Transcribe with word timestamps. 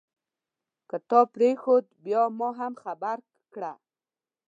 که 0.89 0.97
تا 1.09 1.19
پرېښود 1.33 1.85
بیا 2.05 2.23
ما 2.37 2.49
هم 2.59 2.73
خبر 2.83 3.17
کړه. 3.53 3.73